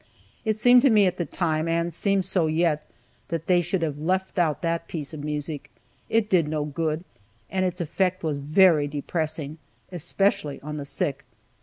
[0.45, 2.87] It seemed to me at the time, and seems so yet,
[3.27, 5.69] that they should have left out that piece of music.
[6.09, 7.03] It did no good,
[7.51, 9.59] and its effect was very depressing,
[9.91, 11.23] especially on the sick.